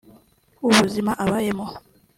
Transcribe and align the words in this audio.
ubuzima 0.67 1.11
abayemo 1.23 1.65